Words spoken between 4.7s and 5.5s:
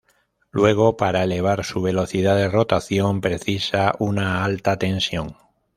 tensión.